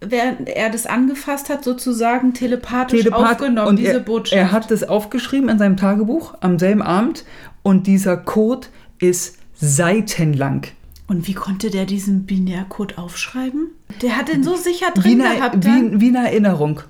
während 0.00 0.48
er 0.48 0.70
das 0.70 0.86
angefasst 0.86 1.48
hat, 1.50 1.62
sozusagen 1.64 2.34
telepathisch 2.34 3.02
Telepath 3.02 3.32
aufgenommen, 3.40 3.68
und 3.68 3.78
diese 3.78 3.92
er, 3.94 4.00
Botschaft. 4.00 4.36
er 4.36 4.52
hat 4.52 4.70
es 4.70 4.84
aufgeschrieben 4.84 5.48
in 5.48 5.58
seinem 5.58 5.76
Tagebuch 5.76 6.34
am 6.40 6.58
selben 6.58 6.82
Abend 6.82 7.24
und 7.62 7.86
dieser 7.86 8.16
Code 8.16 8.66
ist 8.98 9.38
seitenlang. 9.54 10.66
und 11.06 11.28
wie 11.28 11.34
konnte 11.34 11.70
der 11.70 11.84
diesen 11.84 12.26
Binärcode 12.26 12.98
aufschreiben? 12.98 13.68
Der 14.02 14.16
hat 14.16 14.28
den 14.28 14.42
so 14.42 14.56
sicher 14.56 14.86
Wie 14.96 15.00
drin 15.00 15.20
eine, 15.20 15.36
gehabt. 15.36 15.56
wie, 15.58 15.68
dann. 15.68 16.00
wie 16.00 16.08
eine 16.08 16.26
Erinnerung. 16.28 16.80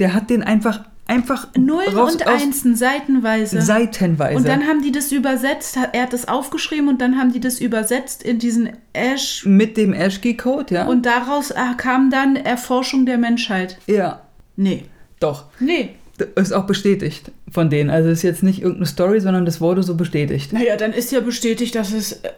Der 0.00 0.12
hat 0.12 0.28
den 0.28 0.42
einfach, 0.42 0.84
einfach 1.06 1.48
Nullen 1.56 1.94
raus- 1.96 2.14
und 2.14 2.26
Einsen, 2.26 2.76
seitenweise. 2.76 3.60
seitenweise. 3.60 4.36
Und 4.36 4.48
dann 4.48 4.62
haben 4.66 4.82
die 4.82 4.92
das 4.92 5.12
übersetzt, 5.12 5.76
er 5.92 6.02
hat 6.02 6.12
das 6.12 6.28
aufgeschrieben 6.28 6.88
und 6.88 7.00
dann 7.00 7.18
haben 7.18 7.32
die 7.32 7.40
das 7.40 7.60
übersetzt 7.60 8.22
in 8.22 8.38
diesen 8.38 8.70
Ash. 8.92 9.44
mit 9.44 9.76
dem 9.76 9.92
ASCII-Code, 9.92 10.74
ja? 10.74 10.86
Und 10.86 11.04
daraus 11.06 11.50
äh, 11.50 11.56
kam 11.76 12.10
dann 12.10 12.36
Erforschung 12.36 13.06
der 13.06 13.18
Menschheit. 13.18 13.78
ja, 13.86 14.20
Nee. 14.56 14.84
doch. 15.20 15.46
Nee. 15.60 15.90
Ist 16.36 16.52
auch 16.52 16.64
bestätigt 16.66 17.32
von 17.50 17.70
denen. 17.70 17.90
Also 17.90 18.08
ist 18.08 18.22
jetzt 18.22 18.44
nicht 18.44 18.60
irgendeine 18.60 18.86
Story, 18.86 19.18
sondern 19.20 19.44
das 19.44 19.60
wurde 19.60 19.82
so 19.82 19.96
bestätigt. 19.96 20.52
Naja, 20.52 20.76
dann 20.76 20.92
ist 20.92 21.10
ja 21.10 21.18
bestätigt, 21.18 21.74
dass 21.74 21.92
es. 21.92 22.12
Äh, 22.12 22.30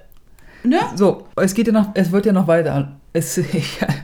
ne? 0.65 0.79
So, 0.95 1.27
es 1.37 1.53
geht 1.53 1.67
ja 1.67 1.75
noch, 1.75 1.91
es 1.93 2.11
wird 2.11 2.25
ja 2.25 2.33
noch 2.33 2.49
weiter. 2.49 2.97
Es, 3.13 3.37
ja, 3.37 3.43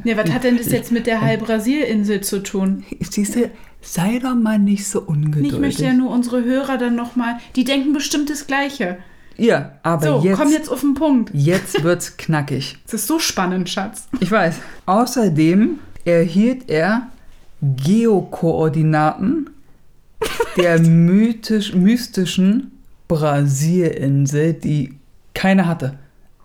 Ne, 0.04 0.14
was 0.14 0.30
hat 0.30 0.44
denn 0.44 0.58
das 0.58 0.70
jetzt 0.70 0.92
mit 0.92 1.06
der 1.06 1.22
Halb-Brasil-Insel 1.22 2.20
zu 2.20 2.42
tun? 2.42 2.84
siehst 3.00 3.34
du, 3.36 3.50
sei 3.82 4.18
doch 4.20 4.34
mal 4.34 4.58
nicht 4.58 4.86
so 4.88 5.00
ungeduldig. 5.00 5.52
Ich 5.52 5.58
möchte 5.58 5.84
ja 5.84 5.92
nur 5.92 6.10
unsere 6.10 6.42
Hörer 6.44 6.78
dann 6.78 6.94
nochmal. 6.94 7.36
Die 7.56 7.64
denken 7.64 7.92
bestimmt 7.92 8.30
das 8.30 8.46
Gleiche. 8.46 8.98
Ja, 9.36 9.72
aber 9.82 10.06
So, 10.20 10.20
jetzt, 10.24 10.38
komm 10.38 10.50
jetzt 10.52 10.68
auf 10.70 10.80
den 10.80 10.94
Punkt. 10.94 11.30
jetzt 11.34 11.82
wird's 11.82 12.16
knackig. 12.16 12.78
Das 12.84 12.94
ist 12.94 13.06
so 13.06 13.18
spannend, 13.18 13.68
Schatz. 13.68 14.06
Ich 14.20 14.30
weiß. 14.30 14.56
Außerdem 14.86 15.78
erhielt 16.04 16.68
er 16.70 17.08
Geokoordinaten 17.62 19.50
der 20.56 20.78
mythisch, 20.80 21.74
mystischen 21.74 22.72
Brasilinsel, 23.08 24.52
die 24.54 24.94
keiner 25.34 25.66
hatte. 25.66 25.98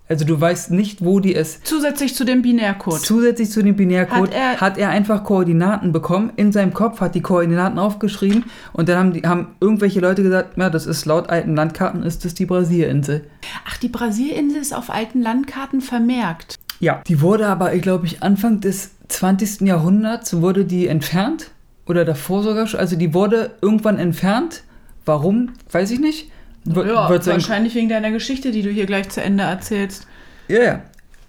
Also 0.10 0.24
du 0.24 0.40
weißt 0.40 0.72
nicht, 0.72 1.04
wo 1.04 1.20
die 1.20 1.34
ist. 1.34 1.68
Zusätzlich 1.68 2.16
zu 2.16 2.24
dem 2.24 2.42
Binärcode. 2.42 3.00
Zusätzlich 3.02 3.52
zu 3.52 3.62
dem 3.62 3.76
Binärcode 3.76 4.34
Hat 4.34 4.62
hat 4.62 4.78
er- 4.78 4.86
er, 4.86 4.90
einfach 4.92 5.24
Koordinaten 5.26 5.92
bekommen. 5.92 6.32
In 6.38 6.52
seinem 6.54 6.74
Kopf 6.74 7.02
hat 7.02 7.14
die 7.14 7.22
Koordinaten 7.22 7.78
aufgeschrieben 7.78 8.46
und 8.72 8.88
dann 8.88 8.98
haben, 8.98 9.14
die, 9.14 9.22
haben 9.24 9.48
irgendwelche 9.60 10.00
Leute 10.00 10.24
gesagt, 10.24 10.58
ja, 10.58 10.70
das 10.70 10.86
ist 10.86 11.06
laut 11.06 11.30
alten 11.30 11.56
Landkarten 11.56 12.04
ist 12.04 12.24
das 12.24 12.34
die 12.34 12.46
Brasilinsel. 12.46 13.26
Ach, 13.68 13.78
die 13.78 13.90
Brasilinsel 13.90 14.62
ist 14.62 14.74
auf 14.74 14.90
alten 14.90 15.22
Landkarten 15.22 15.82
vermerkt. 15.82 16.56
Ja. 16.80 17.02
Die 17.08 17.22
wurde 17.22 17.48
aber, 17.48 17.74
ich 17.74 17.82
glaube 17.82 18.06
ich, 18.06 18.24
Anfang 18.24 18.62
des 18.62 18.92
20. 19.10 19.62
Jahrhunderts 19.68 20.42
wurde 20.42 20.64
die 20.66 20.88
entfernt. 20.88 21.52
Oder 21.86 22.06
davor 22.06 22.44
sogar 22.44 22.68
schon. 22.68 22.80
Also 22.80 22.96
die 22.98 23.14
wurde 23.14 23.52
irgendwann 23.62 23.98
entfernt. 23.98 24.64
Warum? 25.06 25.52
Weiß 25.72 25.92
ich 25.92 26.00
nicht. 26.00 26.30
W 26.68 26.88
Ja, 26.88 27.10
wahrscheinlich 27.10 27.76
wegen 27.76 27.90
deiner 27.90 28.12
Geschichte, 28.12 28.52
die 28.52 28.62
du 28.62 28.70
hier 28.70 28.86
gleich 28.86 29.10
zu 29.10 29.22
Ende 29.22 29.44
erzählst. 29.44 30.08
Ja, 30.48 30.64
ja. 30.64 30.82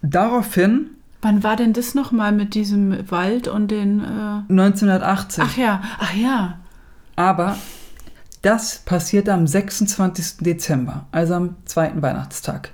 Daraufhin, 0.03 0.91
Wann 1.21 1.43
war 1.43 1.57
denn 1.57 1.73
das 1.73 1.95
nochmal 1.95 2.31
mit 2.31 2.55
diesem 2.55 3.11
Wald 3.11 3.49
und 3.49 3.71
den. 3.71 4.01
Äh 4.01 4.53
1980. 4.53 5.43
ach 5.45 5.57
ja, 5.57 5.83
ach 5.99 6.15
ja. 6.15 6.59
Aber 7.17 7.57
das 8.43 8.79
passierte 8.85 9.33
am 9.33 9.47
26. 9.47 10.39
Dezember, 10.41 11.07
also 11.11 11.35
am 11.35 11.57
zweiten 11.65 12.03
Weihnachtstag. 12.03 12.71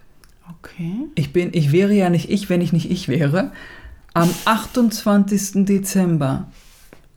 Okay. 0.61 1.09
Ich, 1.15 1.33
bin, 1.33 1.51
ich 1.53 1.73
wäre 1.73 1.95
ja 1.95 2.11
nicht 2.11 2.31
ich, 2.31 2.51
wenn 2.51 2.61
ich 2.61 2.73
nicht 2.73 2.91
ich 2.91 3.09
wäre. 3.09 3.53
Am 4.13 4.29
28. 4.45 5.65
Dezember, 5.65 6.49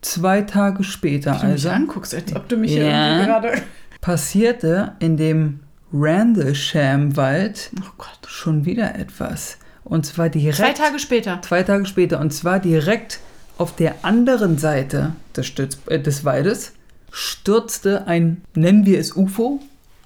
zwei 0.00 0.42
Tage 0.42 0.82
später 0.84 1.32
Wie 1.34 1.40
du 1.40 1.46
mich 1.46 1.52
also, 1.52 1.68
anguckst, 1.70 2.14
als 2.14 2.34
ob 2.34 2.48
du 2.48 2.56
mich 2.56 2.72
hier 2.72 2.86
Ja. 2.86 3.08
irgendwie 3.08 3.26
gerade. 3.26 3.62
Passierte 4.00 4.92
in 5.00 5.16
dem 5.16 5.60
Randlesham-Wald 5.92 7.70
Oh 7.80 7.90
Gott. 7.98 8.18
schon 8.26 8.64
wieder 8.64 8.94
etwas. 8.94 9.58
Und 9.84 10.04
zwar 10.06 10.28
direkt. 10.28 10.56
Zwei 10.56 10.72
Tage 10.72 10.98
später. 10.98 11.40
zwei 11.42 11.62
Tage 11.62 11.86
später. 11.86 12.20
Und 12.20 12.32
zwar 12.32 12.58
direkt 12.60 13.20
auf 13.56 13.74
der 13.74 14.04
anderen 14.04 14.58
Seite 14.58 15.14
des, 15.36 15.46
Stütz, 15.46 15.78
äh, 15.86 15.98
des 15.98 16.24
Waldes 16.24 16.72
stürzte 17.10 18.06
ein, 18.06 18.42
nennen 18.54 18.84
wir 18.84 18.98
es 18.98 19.16
UFO, 19.16 19.60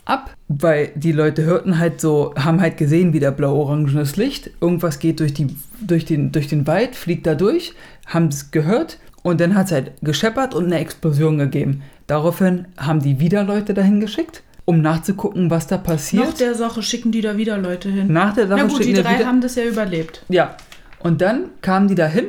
ab. 0.04 0.34
Weil 0.48 0.92
die 0.94 1.12
Leute 1.12 1.42
hörten 1.44 1.78
halt 1.78 2.00
so, 2.00 2.32
haben 2.36 2.60
halt 2.60 2.76
gesehen, 2.76 3.12
wieder 3.12 3.30
blau-orangenes 3.32 4.16
Licht. 4.16 4.50
Irgendwas 4.60 4.98
geht 4.98 5.20
durch, 5.20 5.34
die, 5.34 5.56
durch, 5.80 6.04
den, 6.04 6.32
durch 6.32 6.46
den 6.46 6.66
Wald, 6.66 6.94
fliegt 6.94 7.26
da 7.26 7.34
durch, 7.34 7.74
haben 8.06 8.28
es 8.28 8.50
gehört. 8.50 8.98
Und 9.22 9.40
dann 9.40 9.54
hat 9.54 9.66
es 9.66 9.72
halt 9.72 9.92
gescheppert 10.00 10.54
und 10.54 10.66
eine 10.66 10.78
Explosion 10.78 11.38
gegeben. 11.38 11.82
Daraufhin 12.12 12.66
haben 12.76 13.00
die 13.00 13.20
wieder 13.20 13.42
Leute 13.42 13.72
dahin 13.72 13.98
geschickt, 13.98 14.42
um 14.66 14.82
nachzugucken, 14.82 15.48
was 15.48 15.66
da 15.66 15.78
passiert. 15.78 16.26
Nach 16.26 16.34
der 16.34 16.54
Sache 16.54 16.82
schicken 16.82 17.10
die 17.10 17.22
da 17.22 17.38
wieder 17.38 17.56
Leute 17.56 17.88
hin. 17.88 18.12
Nach 18.12 18.34
der 18.34 18.48
Sache 18.48 18.60
Na 18.64 18.68
gut, 18.68 18.84
die 18.84 18.92
drei 18.92 19.14
wieder- 19.16 19.26
haben 19.26 19.40
das 19.40 19.54
ja 19.54 19.64
überlebt. 19.64 20.22
Ja. 20.28 20.54
Und 20.98 21.22
dann 21.22 21.44
kamen 21.62 21.88
die 21.88 21.94
dahin. 21.94 22.26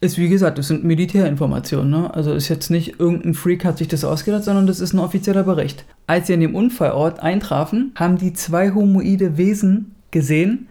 Ist 0.00 0.16
wie 0.16 0.30
gesagt, 0.30 0.56
das 0.56 0.68
sind 0.68 0.84
Militärinformationen. 0.84 1.90
Ne? 1.90 2.14
Also 2.14 2.32
ist 2.32 2.48
jetzt 2.48 2.70
nicht 2.70 2.98
irgendein 2.98 3.34
Freak 3.34 3.66
hat 3.66 3.76
sich 3.76 3.88
das 3.88 4.04
ausgedacht, 4.06 4.44
sondern 4.44 4.66
das 4.66 4.80
ist 4.80 4.94
ein 4.94 5.00
offizieller 5.00 5.42
Bericht. 5.42 5.84
Als 6.06 6.28
sie 6.28 6.32
an 6.32 6.40
dem 6.40 6.54
Unfallort 6.54 7.20
eintrafen, 7.20 7.92
haben 7.94 8.16
die 8.16 8.32
zwei 8.32 8.70
homoide 8.72 9.36
Wesen 9.36 9.94
gesehen, 10.12 10.66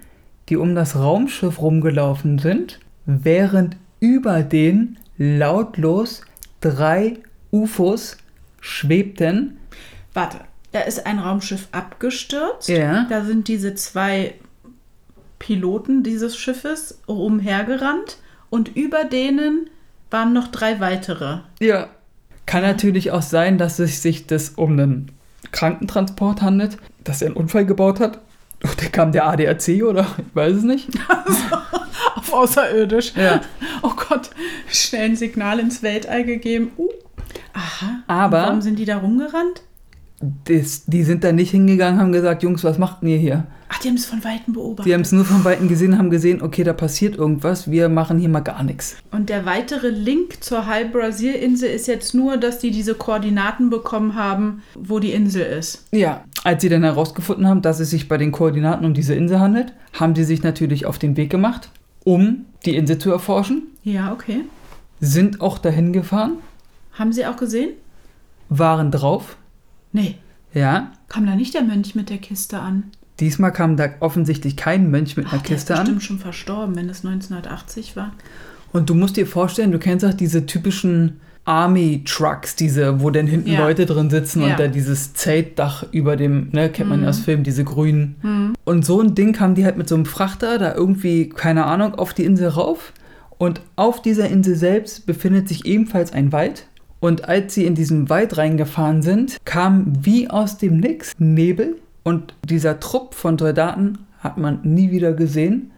die 0.49 0.57
um 0.57 0.73
das 0.73 0.95
Raumschiff 0.95 1.61
rumgelaufen 1.61 2.39
sind, 2.39 2.79
während 3.05 3.77
über 3.99 4.41
denen 4.41 4.97
lautlos 5.19 6.21
drei 6.61 7.13
UFOs 7.51 8.17
schwebten. 8.65 9.57
Warte, 10.13 10.39
da 10.71 10.81
ist 10.81 11.05
ein 11.05 11.19
Raumschiff 11.19 11.67
abgestürzt. 11.71 12.67
Ja. 12.67 13.05
Da 13.09 13.23
sind 13.23 13.47
diese 13.47 13.75
zwei 13.75 14.33
Piloten 15.39 16.03
dieses 16.03 16.35
Schiffes 16.37 16.99
umhergerannt 17.05 18.17
und 18.49 18.75
über 18.75 19.03
denen 19.03 19.69
waren 20.09 20.33
noch 20.33 20.47
drei 20.47 20.79
weitere. 20.79 21.39
Ja. 21.59 21.89
Kann 22.47 22.61
natürlich 22.61 23.11
auch 23.11 23.23
sein, 23.23 23.57
dass 23.57 23.79
es 23.79 24.03
sich 24.03 24.27
das 24.27 24.49
um 24.49 24.73
einen 24.73 25.11
Krankentransport 25.51 26.41
handelt, 26.43 26.77
dass 27.03 27.21
er 27.21 27.27
einen 27.27 27.37
Unfall 27.37 27.65
gebaut 27.65 27.99
hat. 27.99 28.19
Und 28.61 28.81
da 28.81 28.87
kam 28.87 29.11
der 29.11 29.27
ADAC 29.27 29.83
oder 29.83 30.07
ich 30.17 30.35
weiß 30.35 30.57
es 30.57 30.63
nicht. 30.63 30.89
Auf 32.15 32.33
außerirdisch. 32.33 33.13
Ja. 33.15 33.41
Oh 33.81 33.93
Gott, 33.95 34.29
schnell 34.67 35.05
ein 35.05 35.15
Signal 35.15 35.59
ins 35.59 35.81
Weltall 35.81 36.23
gegeben. 36.23 36.71
Uh. 36.77 36.89
Aha. 37.55 38.03
Aber- 38.07 38.43
warum 38.43 38.61
sind 38.61 38.77
die 38.79 38.85
da 38.85 38.97
rumgerannt? 38.97 39.63
Das, 40.45 40.85
die 40.85 41.03
sind 41.03 41.23
da 41.25 41.31
nicht 41.33 41.51
hingegangen, 41.51 41.99
haben 41.99 42.11
gesagt, 42.13 42.41
Jungs, 42.41 42.63
was 42.63 42.77
macht 42.77 43.03
ihr 43.03 43.17
hier? 43.17 43.45
Ach, 43.67 43.79
die 43.79 43.89
haben 43.89 43.95
es 43.95 44.05
von 44.05 44.23
Weitem 44.23 44.53
beobachtet. 44.53 44.85
Die 44.85 44.93
haben 44.93 45.01
es 45.01 45.11
nur 45.11 45.25
von 45.25 45.43
Weitem 45.43 45.67
gesehen, 45.67 45.97
haben 45.97 46.09
gesehen, 46.09 46.41
okay, 46.41 46.63
da 46.63 46.71
passiert 46.71 47.15
irgendwas, 47.17 47.69
wir 47.69 47.89
machen 47.89 48.17
hier 48.17 48.29
mal 48.29 48.39
gar 48.39 48.63
nichts. 48.63 48.95
Und 49.11 49.27
der 49.29 49.45
weitere 49.45 49.89
Link 49.89 50.41
zur 50.41 50.67
Halb-Brasil-Insel 50.67 51.69
ist 51.69 51.87
jetzt 51.87 52.13
nur, 52.15 52.37
dass 52.37 52.59
die 52.59 52.71
diese 52.71 52.95
Koordinaten 52.95 53.69
bekommen 53.69 54.15
haben, 54.15 54.63
wo 54.75 54.99
die 54.99 55.11
Insel 55.11 55.41
ist. 55.45 55.83
Ja, 55.91 56.23
als 56.45 56.61
sie 56.61 56.69
dann 56.69 56.83
herausgefunden 56.83 57.47
haben, 57.47 57.61
dass 57.61 57.81
es 57.81 57.89
sich 57.89 58.07
bei 58.07 58.17
den 58.17 58.31
Koordinaten 58.31 58.85
um 58.85 58.93
diese 58.93 59.15
Insel 59.15 59.39
handelt, 59.39 59.73
haben 59.93 60.15
sie 60.15 60.23
sich 60.23 60.43
natürlich 60.43 60.85
auf 60.85 60.97
den 60.97 61.17
Weg 61.17 61.29
gemacht, 61.29 61.69
um 62.05 62.45
die 62.65 62.77
Insel 62.77 62.99
zu 62.99 63.11
erforschen, 63.11 63.63
Ja, 63.83 64.13
okay. 64.13 64.41
sind 65.01 65.41
auch 65.41 65.57
dahin 65.57 65.91
gefahren, 65.91 66.37
Haben 66.97 67.13
sie 67.13 67.25
auch 67.25 67.37
gesehen? 67.37 67.71
waren 68.49 68.91
drauf, 68.91 69.37
Nee, 69.91 70.15
ja. 70.53 70.91
kam 71.09 71.25
da 71.25 71.35
nicht 71.35 71.53
der 71.55 71.63
Mönch 71.63 71.95
mit 71.95 72.09
der 72.09 72.17
Kiste 72.19 72.59
an. 72.59 72.83
Diesmal 73.19 73.51
kam 73.51 73.75
da 73.77 73.87
offensichtlich 74.01 74.55
kein 74.57 74.91
Mönch 74.91 75.15
mit 75.17 75.25
einer 75.27 75.37
Ach, 75.39 75.41
der 75.41 75.55
ist 75.55 75.61
Kiste 75.67 75.73
an. 75.75 75.79
bestimmt 75.81 76.03
schon 76.03 76.19
verstorben, 76.19 76.75
wenn 76.75 76.87
es 76.89 77.05
1980 77.05 77.95
war. 77.95 78.11
Und 78.73 78.89
du 78.89 78.93
musst 78.93 79.15
dir 79.17 79.25
vorstellen, 79.25 79.71
du 79.71 79.79
kennst 79.79 80.05
auch 80.05 80.13
diese 80.13 80.45
typischen 80.45 81.19
Army-Trucks, 81.45 82.55
diese, 82.55 83.01
wo 83.01 83.09
dann 83.09 83.25
hinten 83.27 83.49
Ja. 83.51 83.59
Leute 83.59 83.85
drin 83.85 84.09
sitzen 84.09 84.41
Ja. 84.41 84.51
und 84.51 84.59
da 84.59 84.67
dieses 84.67 85.13
Zeltdach 85.13 85.85
über 85.91 86.15
dem, 86.17 86.49
ne, 86.51 86.69
kennt 86.69 86.89
man 86.89 87.03
ja 87.03 87.09
aus 87.09 87.19
Filmen, 87.19 87.43
diese 87.43 87.63
grünen. 87.63 88.15
Hm. 88.21 88.53
Und 88.63 88.85
so 88.85 89.01
ein 89.01 89.15
Ding 89.15 89.33
kam 89.33 89.55
die 89.55 89.65
halt 89.65 89.77
mit 89.77 89.87
so 89.89 89.95
einem 89.95 90.05
Frachter 90.05 90.57
da 90.59 90.75
irgendwie, 90.75 91.29
keine 91.29 91.65
Ahnung, 91.65 91.95
auf 91.95 92.13
die 92.13 92.25
Insel 92.25 92.49
rauf. 92.49 92.93
Und 93.37 93.61
auf 93.75 94.01
dieser 94.01 94.29
Insel 94.29 94.55
selbst 94.55 95.05
befindet 95.05 95.47
sich 95.47 95.65
ebenfalls 95.65 96.13
ein 96.13 96.31
Wald. 96.31 96.67
Und 97.05 97.29
als 97.29 97.53
sie 97.53 97.65
in 97.65 97.75
diesen 97.75 98.09
Wald 98.09 98.37
reingefahren 98.37 99.01
sind, 99.03 99.37
kam 99.45 99.93
wie 100.03 100.27
aus 100.29 100.57
dem 100.57 100.79
Nix 100.79 101.13
Nebel. 101.19 101.75
Und 102.03 102.33
dieser 102.49 102.79
Trupp 102.79 103.13
von 103.13 103.37
Soldaten 103.37 103.99
hat 104.19 104.37
man 104.37 104.59
nie 104.63 104.89
wieder 104.89 105.13
gesehen. 105.13 105.71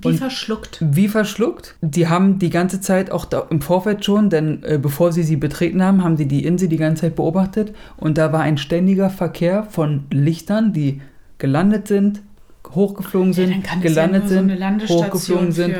Wie 0.00 0.08
Und- 0.08 0.18
verschluckt. 0.18 0.78
Wie 0.80 1.08
verschluckt. 1.08 1.74
Die 1.80 2.06
haben 2.06 2.38
die 2.38 2.50
ganze 2.50 2.80
Zeit 2.80 3.10
auch 3.10 3.26
im 3.50 3.60
Vorfeld 3.60 4.04
schon, 4.04 4.30
denn 4.30 4.62
äh, 4.62 4.78
bevor 4.80 5.10
sie 5.12 5.24
sie 5.24 5.34
betreten 5.36 5.82
haben, 5.82 6.04
haben 6.04 6.16
die 6.16 6.26
die 6.26 6.44
Insel 6.44 6.68
die 6.68 6.76
ganze 6.76 7.00
Zeit 7.02 7.16
beobachtet 7.16 7.74
und 7.96 8.16
da 8.16 8.32
war 8.32 8.40
ein 8.42 8.58
ständiger 8.58 9.10
Verkehr 9.10 9.64
von 9.64 10.04
Lichtern, 10.12 10.72
die 10.72 11.00
gelandet 11.38 11.88
sind, 11.88 12.22
hochgeflogen 12.72 13.32
Ja, 13.32 13.46
sind, 13.46 13.66
ja 13.66 13.74
gelandet 13.80 14.28
so 14.28 14.38
eine 14.38 14.50
sind, 14.50 14.58
Landestation 14.60 15.06
hochgeflogen 15.08 15.52
sind. 15.52 15.74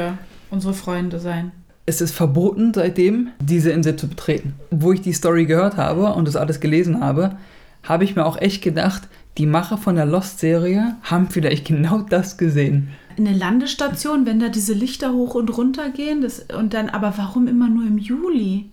unsere 0.51 0.75
Freunde 0.75 1.21
sein. 1.21 1.53
Es 1.89 2.03
ist 2.03 2.15
verboten 2.15 2.75
seitdem, 2.75 3.31
diese 3.41 3.71
Insel 3.71 3.97
zu 3.97 4.09
betreten. 4.09 4.53
Wo 4.71 4.93
ich 4.93 5.01
die 5.01 5.15
Story 5.15 5.47
gehört 5.47 5.79
habe 5.79 6.13
und 6.13 6.29
das 6.29 6.37
alles 6.37 6.61
gelesen 6.61 7.01
habe, 7.01 7.39
habe 7.83 8.05
ich 8.05 8.15
mir 8.15 8.27
auch 8.27 8.37
echt 8.37 8.63
gedacht, 8.63 9.09
die 9.39 9.47
Macher 9.47 9.79
von 9.79 9.95
der 9.95 10.05
Lost-Serie 10.05 10.97
haben 11.03 11.31
vielleicht 11.31 11.67
genau 11.67 12.01
das 12.01 12.37
gesehen. 12.37 12.91
Eine 13.17 13.33
Landestation, 13.33 14.27
wenn 14.27 14.39
da 14.39 14.51
diese 14.51 14.75
Lichter 14.75 15.15
hoch 15.15 15.35
und 15.35 15.57
runter 15.57 15.89
gehen, 15.89 16.21
das, 16.21 16.45
und 16.55 16.75
dann, 16.75 16.91
aber 16.91 17.15
warum 17.17 17.49
immer 17.49 17.71
nur 17.71 17.87
im 17.87 17.97
Juli? 17.97 18.69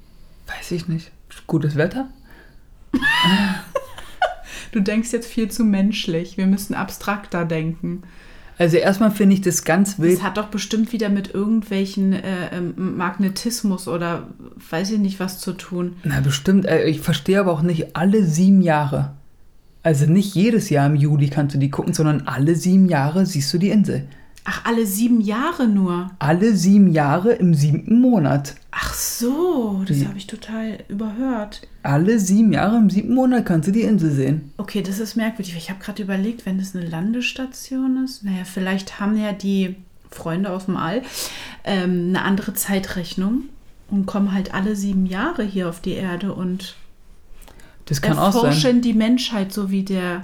Weiß 0.48 0.72
ich 0.72 0.90
nicht. 0.90 1.10
Gutes 1.48 1.78
Wetter? 1.78 2.10
Du 4.72 4.82
denkst 4.82 5.14
jetzt 5.14 5.28
viel 5.28 5.50
zu 5.50 5.64
menschlich. 5.64 6.36
Wir 6.36 6.48
müssen 6.48 6.74
abstrakter 6.74 7.46
denken. 7.46 8.04
Also 8.58 8.78
erstmal 8.78 9.12
finde 9.12 9.36
ich 9.36 9.42
das 9.42 9.64
ganz 9.64 10.00
wild. 10.00 10.18
Das 10.18 10.24
hat 10.24 10.38
doch 10.38 10.48
bestimmt 10.48 10.94
wieder 10.94 11.10
mit 11.10 11.34
irgendwelchen 11.34 12.14
äh, 12.14 12.56
ähm, 12.56 12.98
Magnetismus 12.98 13.88
oder 13.88 14.28
weiß 14.70 14.92
ich 14.92 15.00
nicht 15.00 15.20
was 15.20 15.40
zu 15.40 15.54
tun. 15.54 15.98
Na 16.04 16.22
bestimmt, 16.22 16.66
äh, 16.66 16.86
ich 16.86 17.02
verstehe 17.02 17.40
aber 17.40 17.52
auch 17.52 17.62
nicht 17.62 17.96
alle 17.96 18.24
sieben 18.24 18.62
Jahre. 18.62 19.14
Also 19.84 20.06
nicht 20.06 20.34
jedes 20.34 20.70
Jahr 20.70 20.88
im 20.88 20.96
Juli 20.96 21.30
kannst 21.30 21.56
du 21.56 21.60
die 21.60 21.70
gucken, 21.70 21.94
sondern 21.94 22.24
alle 22.26 22.56
sieben 22.56 22.88
Jahre 22.88 23.26
siehst 23.26 23.54
du 23.54 23.58
die 23.58 23.70
Insel. 23.70 24.08
Ach, 24.48 24.64
alle 24.64 24.86
sieben 24.86 25.22
Jahre 25.22 25.68
nur. 25.68 26.12
Alle 26.20 26.56
sieben 26.56 26.92
Jahre 26.92 27.34
im 27.34 27.56
siebten 27.56 28.00
Monat. 28.00 28.56
Ach 28.70 28.94
so, 28.94 29.84
das 29.88 30.06
habe 30.06 30.18
ich 30.18 30.28
total 30.28 30.84
überhört. 30.88 31.62
Alle 31.82 32.20
sieben 32.20 32.54
Jahre 32.54 32.78
im 32.78 32.90
siebten 32.92 33.16
Monat 33.16 33.46
kannst 33.46 33.68
du 33.68 33.72
die 33.72 33.82
Insel 33.82 34.12
sehen. 34.12 34.52
Okay, 34.58 34.84
das 34.84 35.00
ist 35.00 35.16
merkwürdig. 35.16 35.56
Ich 35.58 35.70
habe 35.72 35.80
gerade 35.84 36.04
überlegt, 36.04 36.46
wenn 36.46 36.60
das 36.60 36.76
eine 36.76 36.86
Landestation 36.86 38.04
ist. 38.06 38.24
Naja, 38.24 38.44
vielleicht 38.46 39.00
haben 39.00 39.18
ja 39.18 39.34
die 39.34 39.76
Freunde 40.12 40.52
aus 40.52 40.66
dem 40.66 40.78
All 40.78 41.02
ähm, 41.64 42.10
eine 42.10 42.22
andere 42.22 42.54
Zeitrechnung 42.54 43.44
und 43.90 44.06
kommen 44.06 44.32
halt 44.32 44.54
alle 44.54 44.76
sieben 44.76 45.06
Jahre 45.08 45.44
hier 45.44 45.70
auf 45.70 45.80
die 45.82 45.94
Erde 45.94 46.34
und 46.34 46.76
Das 47.86 48.02
kann 48.02 48.18
auch 48.20 48.32
sein. 48.32 48.46
erforschen 48.46 48.82
die 48.82 48.94
Menschheit, 48.94 49.52
so 49.52 49.72
wie 49.72 49.84
der 49.84 50.24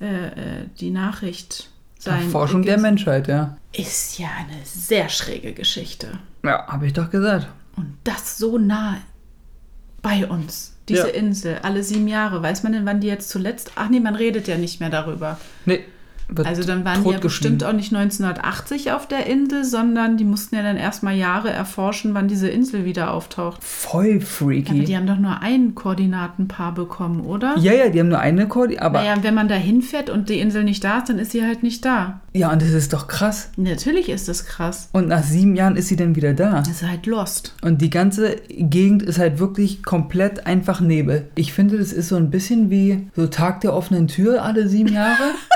äh, 0.00 0.26
äh, 0.26 0.32
die 0.80 0.90
Nachricht 0.90 1.68
sein. 2.02 2.28
Forschung 2.30 2.62
der 2.62 2.78
Menschheit, 2.78 3.28
ja. 3.28 3.56
Ist 3.72 4.18
ja 4.18 4.28
eine 4.38 4.58
sehr 4.64 5.08
schräge 5.08 5.52
Geschichte. 5.52 6.18
Ja, 6.44 6.66
habe 6.66 6.86
ich 6.86 6.92
doch 6.92 7.10
gesagt. 7.10 7.48
Und 7.76 7.96
das 8.04 8.36
so 8.38 8.58
nah 8.58 8.98
bei 10.02 10.26
uns. 10.26 10.74
Diese 10.88 11.08
Ja. 11.08 11.14
Insel, 11.14 11.58
alle 11.62 11.82
sieben 11.84 12.08
Jahre. 12.08 12.42
Weiß 12.42 12.64
man 12.64 12.72
denn, 12.72 12.84
wann 12.84 13.00
die 13.00 13.06
jetzt 13.06 13.30
zuletzt. 13.30 13.72
Ach 13.76 13.88
nee, 13.88 14.00
man 14.00 14.16
redet 14.16 14.48
ja 14.48 14.58
nicht 14.58 14.80
mehr 14.80 14.90
darüber. 14.90 15.38
Nee, 15.64 15.84
Also 16.44 16.62
dann 16.64 16.84
waren 16.84 17.04
die 17.04 17.10
ja 17.10 17.18
bestimmt 17.18 17.62
auch 17.64 17.72
nicht 17.72 17.94
1980 17.94 18.92
auf 18.92 19.06
der 19.06 19.26
Insel, 19.26 19.64
sondern 19.64 20.16
die 20.16 20.24
mussten 20.24 20.54
ja 20.56 20.62
dann 20.62 20.76
erstmal 20.76 21.14
Jahre 21.16 21.50
erforschen, 21.50 22.14
wann 22.14 22.28
diese 22.28 22.48
Insel 22.48 22.84
wieder 22.84 23.12
auftaucht. 23.12 23.62
voll 23.62 24.16
Aber 24.16 24.24
freaky. 24.24 24.84
die 24.84 24.96
haben 24.96 25.06
doch 25.06 25.18
nur 25.18 25.40
ein 25.40 25.74
Koordinatenpaar 25.74 26.74
bekommen, 26.74 27.20
oder? 27.20 27.54
ja, 27.58 27.72
ja, 27.72 27.88
die 27.88 28.00
haben 28.00 28.08
nur 28.08 28.18
eine 28.20 28.48
Koordinate, 28.48 28.84
aber 28.84 28.98
Naja, 29.00 29.16
wenn 29.22 29.34
man 29.34 29.48
da 29.48 29.54
hinfährt 29.54 30.10
und 30.10 30.28
die 30.28 30.38
Insel 30.40 30.64
nicht 30.64 30.82
da 30.84 30.98
ist, 30.98 31.08
dann 31.08 31.18
ist 31.18 31.32
sie 31.32 31.44
halt 31.44 31.62
nicht 31.62 31.84
da. 31.84 32.20
ja, 32.32 32.50
und 32.52 32.62
das 32.62 32.70
ist 32.70 32.92
doch 32.92 33.06
krass. 33.08 33.50
Natürlich 33.56 34.08
ist 34.08 34.28
das 34.28 34.46
krass. 34.46 34.88
Und 34.92 35.08
nach 35.08 35.22
sieben 35.22 35.54
Jahren 35.56 35.76
ist 35.76 35.88
sie 35.88 35.96
dann 35.96 36.16
wieder 36.16 36.32
da. 36.34 36.58
Das 36.60 36.68
ist 36.68 36.82
halt 36.88 37.06
lost. 37.06 37.54
Und 37.62 37.82
die 37.82 37.90
ganze 37.90 38.36
Gegend 38.48 39.02
ist 39.02 39.18
halt 39.18 39.38
wirklich 39.38 39.82
komplett 39.82 40.46
einfach 40.46 40.80
Nebel. 40.80 41.28
Ich 41.34 41.52
finde, 41.52 41.78
das 41.78 41.92
ist 41.92 42.08
so 42.08 42.16
ein 42.16 42.30
bisschen 42.30 42.70
wie 42.70 43.08
so 43.14 43.26
Tag 43.26 43.60
der 43.60 43.74
offenen 43.74 44.08
Tür 44.08 44.42
alle 44.42 44.68
sieben 44.68 44.92
Jahre. 44.92 45.22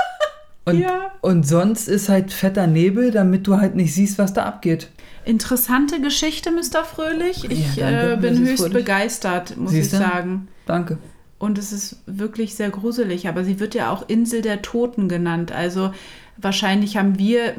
Und, 0.67 0.79
Ja. 0.79 1.11
und 1.21 1.47
sonst 1.47 1.87
ist 1.87 2.09
halt 2.09 2.31
fetter 2.33 2.67
Nebel, 2.67 3.11
damit 3.11 3.47
du 3.47 3.57
halt 3.57 3.75
nicht 3.75 3.93
siehst, 3.93 4.17
was 4.17 4.33
da 4.33 4.43
abgeht. 4.43 4.89
Interessante 5.23 5.99
Geschichte, 6.01 6.51
Mr. 6.51 6.83
Fröhlich. 6.83 7.49
Ich 7.49 7.75
Ja, 7.77 7.89
danke, 7.91 8.13
äh, 8.13 8.17
bin 8.17 8.39
höchst 8.45 8.57
Fröhlich. 8.63 8.73
begeistert, 8.73 9.55
muss 9.57 9.71
Siehste? 9.71 9.95
ich 9.97 10.01
sagen. 10.01 10.47
Danke. 10.65 10.97
Und 11.39 11.57
es 11.57 11.71
ist 11.71 11.97
wirklich 12.05 12.55
sehr 12.55 12.69
gruselig, 12.69 13.27
aber 13.27 13.43
sie 13.43 13.59
wird 13.59 13.75
ja 13.75 13.91
auch 13.91 14.09
Insel 14.09 14.41
der 14.41 14.61
Toten 14.61 15.07
genannt. 15.07 15.51
Also 15.51 15.91
wahrscheinlich 16.37 16.97
haben 16.97 17.17
wir 17.19 17.53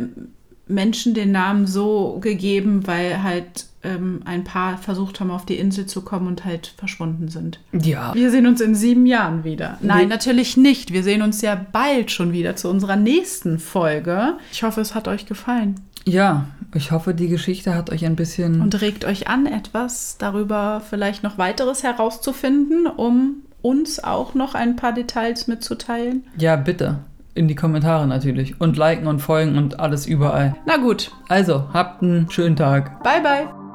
Menschen 0.67 1.15
den 1.15 1.33
Namen 1.33 1.67
so 1.67 2.19
gegeben, 2.21 2.87
weil 2.87 3.23
halt 3.23 3.67
ähm, 3.85 4.23
ein 4.25 4.45
paar 4.45 4.77
versucht 4.79 5.21
haben, 5.21 5.31
auf 5.31 5.47
die 5.47 5.57
Insel 5.59 5.87
zu 5.87 6.03
kommen 6.03 6.27
und 6.27 6.45
halt 6.45 6.75
verschwunden 6.77 7.29
sind. 7.29 7.61
Ja. 7.73 8.15
Wir 8.15 8.31
sehen 8.31 8.47
uns 8.47 8.61
in 8.61 8.75
sieben 8.75 9.07
Jahren 9.07 9.45
wieder. 9.45 9.79
Nein, 9.81 10.03
Nee. 10.03 10.07
natürlich 10.15 10.57
nicht. 10.57 10.93
Wir 10.93 11.03
sehen 11.05 11.23
uns 11.23 11.41
ja 11.43 11.55
bald 11.73 12.11
schon 12.11 12.33
wieder 12.33 12.57
zu 12.57 12.69
unserer 12.69 12.97
nächsten 12.97 13.59
Folge. 13.59 14.35
Ich 14.53 14.63
hoffe, 14.63 14.81
es 14.81 14.95
hat 14.95 15.07
euch 15.09 15.27
gefallen 15.27 15.77
Ja, 16.05 16.47
ich 16.75 16.91
hoffe, 16.91 17.15
die 17.15 17.29
Geschichte 17.29 17.75
hat 17.75 17.91
euch 17.91 18.05
ein 18.05 18.17
bisschen. 18.17 18.61
und 18.61 18.81
regt 18.81 19.05
euch 19.05 19.29
an, 19.29 19.47
etwas 19.47 20.17
darüber 20.19 20.83
vielleicht 20.89 21.23
noch 21.23 21.39
weiteres 21.39 21.83
herauszufinden, 21.83 22.87
um 22.87 23.37
uns 23.63 24.03
auch 24.03 24.35
noch 24.35 24.55
ein 24.55 24.77
paar 24.77 24.93
Details 24.93 25.47
mitzuteilen. 25.49 26.25
ja, 26.37 26.57
bitte. 26.57 26.99
In 27.35 27.47
die 27.47 27.55
Kommentare 27.55 28.09
natürlich. 28.09 28.61
Und 28.61 28.77
liken 28.77 29.07
und 29.07 29.21
folgen 29.21 29.57
und 29.59 29.79
alles 29.79 30.07
überall. 30.07 30.57
Na 30.67 30.77
gut, 30.77 31.13
Also, 31.29 31.69
habt 31.73 32.03
einen 32.03 32.29
schönen 32.31 32.57
Tag. 32.57 33.01
bye 33.05 33.21
bye. 33.23 33.68